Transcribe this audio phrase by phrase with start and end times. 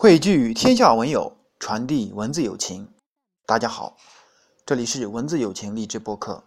[0.00, 2.94] 汇聚天下文友，传递文字友情。
[3.44, 3.96] 大家好，
[4.64, 6.44] 这里是文字友情励志播客。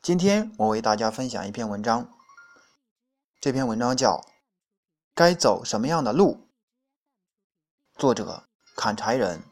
[0.00, 2.08] 今天我为大家分享一篇文章，
[3.40, 4.18] 这篇文章叫
[5.16, 6.46] 《该走什么样的路》，
[8.00, 8.44] 作者
[8.76, 9.42] 砍柴人。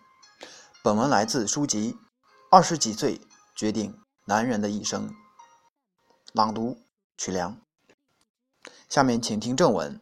[0.85, 1.95] 本文来自书籍
[2.53, 3.21] 《二十几岁
[3.57, 5.09] 决定男人的一生》，
[6.33, 6.79] 朗读
[7.19, 7.61] 曲良。
[8.89, 10.01] 下面请听正文。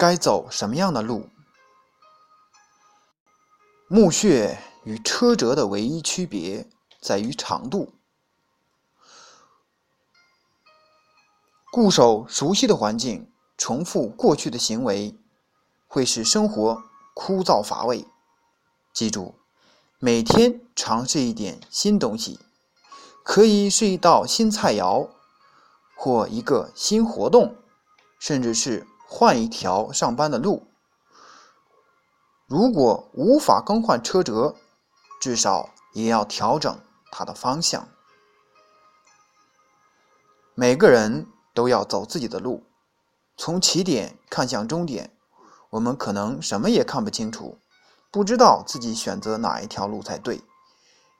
[0.00, 1.28] 该走什么样的路？
[3.86, 6.66] 墓穴与车辙的唯一区别
[7.02, 7.92] 在于长度。
[11.70, 15.14] 固守熟悉的环境，重复过去的行为，
[15.86, 16.82] 会使生活
[17.12, 18.06] 枯燥乏味。
[18.94, 19.34] 记住，
[19.98, 22.40] 每天尝试一点新东西，
[23.22, 25.10] 可以是一道新菜肴，
[25.94, 27.54] 或一个新活动，
[28.18, 28.86] 甚至是。
[29.12, 30.68] 换一条上班的路，
[32.46, 34.54] 如果无法更换车辙，
[35.20, 36.80] 至少也要调整
[37.10, 37.88] 它的方向。
[40.54, 42.62] 每个人都要走自己的路，
[43.36, 45.12] 从起点看向终点，
[45.70, 47.58] 我们可能什么也看不清楚，
[48.12, 50.40] 不知道自己选择哪一条路才对，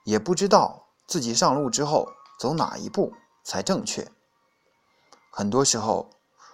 [0.05, 2.07] 也不知道自己上路之后
[2.39, 3.11] 走哪一步
[3.43, 4.09] 才正确。
[5.29, 6.09] 很多时候。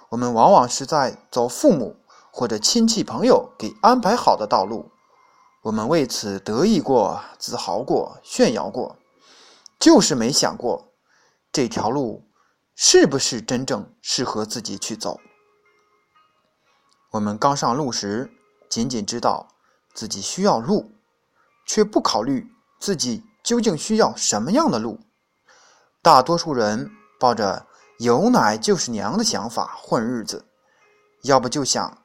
[0.09, 1.97] 我们往往是在走父母
[2.31, 4.89] 或者亲戚朋友给安排好的道路，
[5.63, 8.95] 我们为此得意过、自豪过、炫耀过，
[9.77, 10.93] 就是没想过
[11.51, 12.23] 这条路
[12.73, 15.19] 是不是真正适合自己去走。
[17.11, 18.31] 我们刚上路时，
[18.69, 19.49] 仅仅知道
[19.93, 20.91] 自己需要路，
[21.65, 22.49] 却不考虑
[22.79, 25.01] 自己究竟需要什么样的路。
[26.01, 27.67] 大多数人抱着。
[27.97, 30.45] 有奶就是娘的想法混日子，
[31.23, 31.97] 要不就想，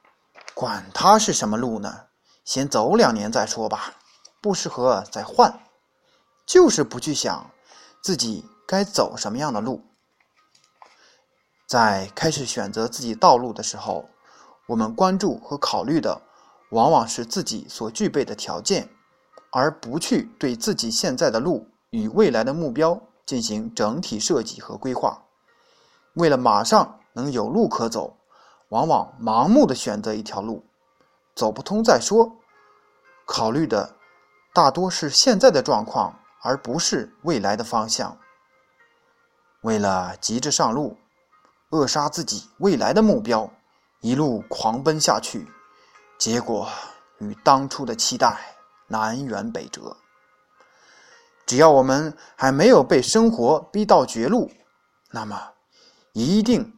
[0.55, 2.07] 管他是什么路呢，
[2.45, 3.93] 先走两年再说吧，
[4.41, 5.61] 不适合再换，
[6.47, 7.51] 就是不去想
[8.03, 9.85] 自己该走什么样的路。
[11.69, 14.09] 在开始选择自己道路的时候，
[14.69, 16.23] 我们关注和考虑的
[16.71, 18.89] 往往是自己所具备的条件，
[19.51, 25.23] 而不去对自己现在的路与未来的目标进行整体设计和规划。
[26.15, 28.17] 为了马上能有路可走，
[28.69, 30.65] 往往盲目的选择一条路，
[31.35, 32.37] 走不通再说。
[33.25, 33.97] 考虑的
[34.53, 38.19] 大多是现在的状况，而不是未来的方向。
[39.63, 40.99] 为了急着上路，
[41.71, 43.49] 扼杀自己未来的目标，
[44.01, 45.47] 一路狂奔下去，
[46.19, 46.69] 结果
[47.19, 48.39] 与当初的期待
[48.89, 49.97] 南辕北辙。
[51.47, 54.51] 只要我们还没有被生活逼到绝路，
[55.11, 55.53] 那么。
[56.13, 56.77] 一定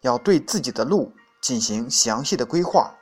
[0.00, 2.94] 要对自己的路进行详细的规划，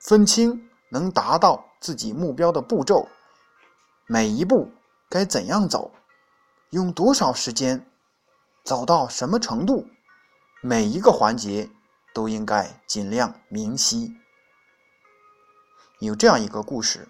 [0.00, 3.08] 分清能达到自己目标的步骤，
[4.06, 4.70] 每一步
[5.10, 5.92] 该怎样走，
[6.70, 7.86] 用多少时间，
[8.64, 9.86] 走到什么程度，
[10.62, 11.68] 每一个环节
[12.14, 14.16] 都应该尽量明晰。
[15.98, 17.08] 有这样一个故事，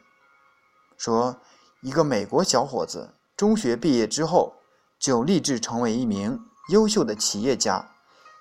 [0.98, 1.40] 说
[1.82, 4.54] 一个美国小伙子中学毕业之后
[4.98, 7.91] 就立志成为一名优秀的企业家。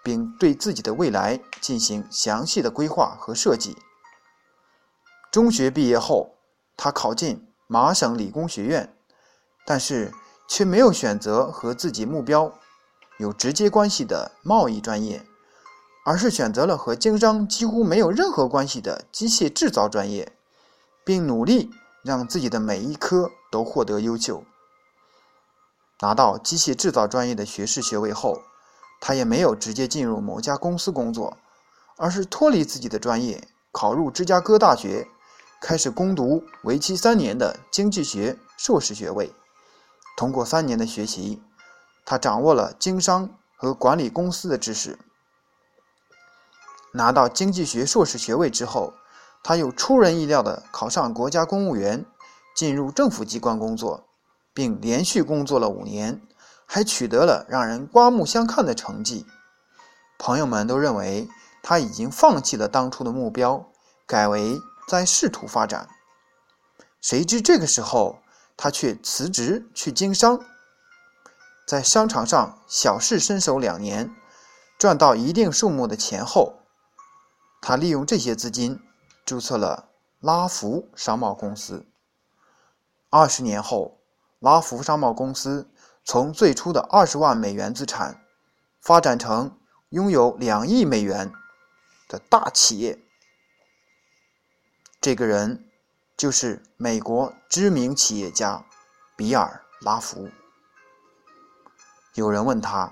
[0.03, 3.78] 并对自己的未来进行详细的规划和设计。
[5.31, 6.35] 中学毕业后，
[6.75, 8.94] 他考进麻省理工学院，
[9.66, 10.12] 但是
[10.47, 12.53] 却没有选择和自己目标
[13.17, 15.25] 有直接关系的贸易专业，
[16.06, 20.31] 而是选择了和经商几乎没有任何关系的机械制造专业，
[21.06, 21.72] 并努力
[22.03, 24.44] 让自己的每一科都获得优秀。
[26.01, 28.41] 拿到机械制造专业的学士学位后。
[29.01, 31.35] 他也没有直接进入某家公司工作，
[31.97, 35.07] 而是脱离自己的专业，考入芝加哥大学，
[35.59, 39.34] 开始攻读为期三年的经济学硕士学位。
[40.16, 41.41] 通过三年的学习，
[42.06, 45.00] 他掌握了经商和管理公司的知识。
[46.94, 48.94] 拿到经济学硕士学位之后，
[49.44, 52.06] 他又出人意料地考上国家公务员，
[52.56, 54.06] 进入政府机关工作，
[54.54, 56.21] 并连续工作了五年。
[56.73, 59.25] 还取得了让人刮目相看的成绩，
[60.18, 61.27] 朋友们都认为
[61.62, 63.69] 他已经放弃了当初的目标，
[64.07, 64.57] 改为
[64.88, 65.89] 在仕途发展。
[67.01, 68.19] 谁知这个时候，
[68.56, 70.39] 他却辞职去经商，
[71.68, 74.09] 在商场上小试身手两年，
[74.79, 76.62] 赚到一定数目的钱后，
[77.62, 78.79] 他利用这些资金
[79.25, 79.89] 注册了
[80.21, 81.85] 拉福商贸公司。
[83.09, 84.00] 二十年后，
[84.39, 85.68] 拉福商贸公司。
[86.03, 88.24] 从最初的二十万美元资产，
[88.81, 89.57] 发展成
[89.89, 91.31] 拥有两亿美元
[92.07, 93.00] 的大企业。
[95.00, 95.65] 这个人
[96.18, 98.65] 就是美国知名企业家
[99.15, 100.30] 比尔·拉福。
[102.13, 102.92] 有人问他：“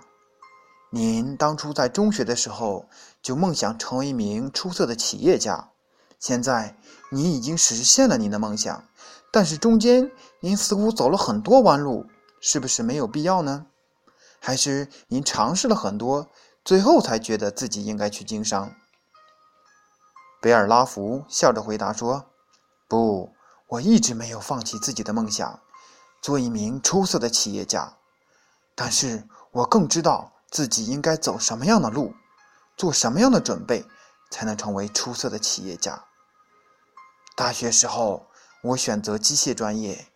[0.92, 2.88] 您当初在中学的时候
[3.22, 5.70] 就梦想成为一名出色的企业家，
[6.20, 6.78] 现在
[7.12, 8.86] 您已经实现了您的梦想，
[9.32, 10.10] 但是中间
[10.40, 12.08] 您似乎走了很多弯路，
[12.42, 13.68] 是不是没有必要呢？
[14.40, 16.30] 还是您尝试了很多，
[16.64, 18.74] 最后才觉得自己应该去经商？”
[20.42, 22.32] 贝尔拉福笑着回答说
[22.88, 23.34] ：“不，
[23.68, 25.60] 我一直没有放弃自己的梦想，
[26.22, 27.98] 做一名出色的企业家。”
[28.74, 32.14] 但是我更知道自己应该走什么样的路，
[32.78, 33.86] 做什么样的准备，
[34.32, 36.06] 才能成为出色的企业家。
[37.36, 38.28] 大学时候，
[38.64, 40.08] 我选择机械专业，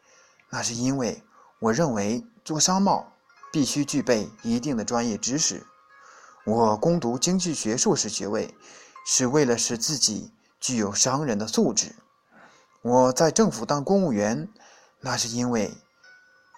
[0.50, 1.22] 那是因为
[1.64, 3.14] 我认为做商贸
[3.52, 5.66] 必须具备一定的专业知识。
[6.44, 8.54] 我攻读经济学硕士学位，
[9.06, 11.96] 是为了使自己具有商人的素质。
[12.82, 14.50] 我在政府当公务员，
[15.00, 15.74] 那是因为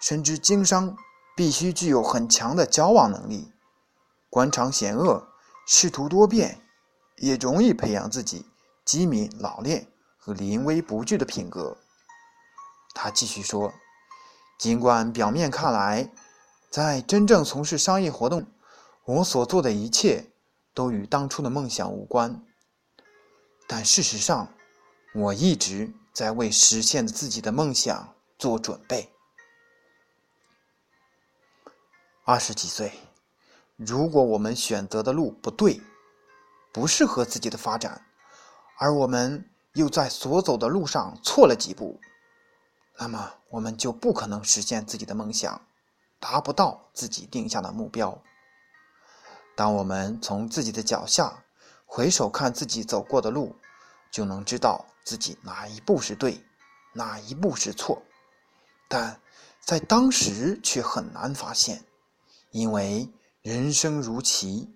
[0.00, 0.96] 深知经商。
[1.36, 3.52] 必须具有很强的交往能力，
[4.30, 5.28] 官场险恶，
[5.66, 6.62] 仕途多变，
[7.16, 8.46] 也容易培养自己
[8.86, 9.86] 机敏老练
[10.16, 11.76] 和临危不惧的品格。
[12.94, 13.70] 他继续说
[14.58, 16.10] ：“尽管表面看来，
[16.70, 18.46] 在真正从事商业活动，
[19.04, 20.32] 我所做的一切
[20.72, 22.42] 都与当初的梦想无关，
[23.66, 24.52] 但事实上，
[25.14, 29.12] 我一直在为实现自己的梦想做准备。”
[32.24, 32.92] 二十几岁，
[33.76, 35.80] 如果我们选择的路不对，
[36.72, 38.02] 不适合自己的发展，
[38.78, 42.00] 而我们又在所走的路上错了几步，
[42.98, 45.60] 那么我们就不可能实现自己的梦想，
[46.18, 48.22] 达不到自己定下的目标。
[49.54, 51.44] 当我们从自己的脚下
[51.84, 53.54] 回首看自己走过的路，
[54.10, 56.42] 就能知道自己哪一步是对，
[56.94, 58.02] 哪一步是错，
[58.88, 59.20] 但
[59.60, 61.84] 在当时却很难发现。
[62.50, 63.10] 因为
[63.42, 64.72] 人生如棋，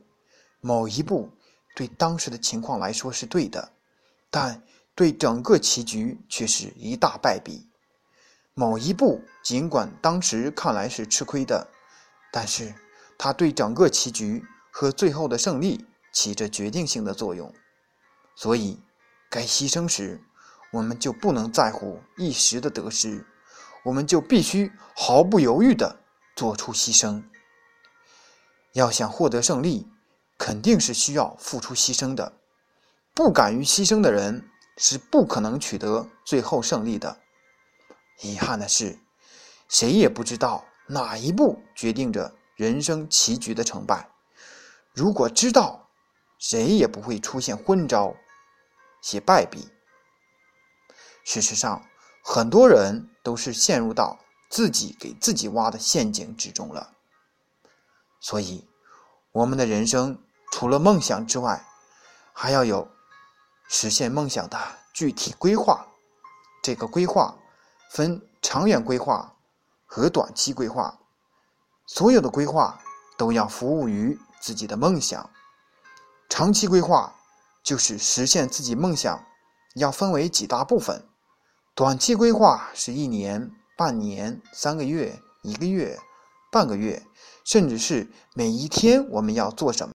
[0.61, 1.31] 某一步
[1.75, 3.73] 对当时的情况来说是对的，
[4.31, 4.63] 但
[4.95, 7.70] 对整个棋局却是一大败笔。
[8.55, 11.69] 某一步尽管当时看来是吃亏的，
[12.33, 12.75] 但是
[13.17, 17.53] 它对整个棋局和最后的胜利起着决定性的作用。
[18.35, 18.81] 所以，
[19.31, 20.21] 该牺牲时，
[20.73, 23.27] 我们就不能在乎一时的得失，
[23.85, 26.01] 我们就必须毫不犹豫地
[26.35, 27.23] 做出牺牲。
[28.73, 29.89] 要想获得胜利，
[30.39, 32.33] 肯定是需要付出牺牲的。
[33.15, 37.19] 不敢于牺牲的人是不可能取得最后胜利的。
[38.23, 38.99] 遗憾的是，
[39.69, 44.11] 谁也不知道哪一步决定着人生棋局的成败。
[44.93, 45.89] 如果知道，
[46.39, 48.15] 谁也不会出现昏招，
[49.01, 49.69] 写败笔。
[51.25, 51.85] 事实上，
[52.23, 54.19] 很多人都是陷入到
[54.49, 56.95] 自己给自己挖的陷阱之中了。
[58.21, 58.69] 所以，
[59.33, 61.65] 我们的人生除了梦想之外，
[62.33, 62.91] 还要有
[63.69, 64.59] 实现梦想的
[64.93, 65.87] 具体规划。
[66.63, 67.39] 这个规划
[67.91, 69.37] 分长远规划
[69.85, 70.99] 和短期规划。
[71.87, 72.81] 所有的规划
[73.19, 75.29] 都要服务于自己的梦想。
[76.29, 77.15] 长期规划
[77.63, 79.23] 就是实现自己梦想，
[79.75, 81.05] 要分为几大部分。
[81.75, 85.99] 短期规划是一年、半年、三个月、一个月。
[86.53, 87.07] 半个月，
[87.45, 89.89] 甚至是每一天，我们要做什么？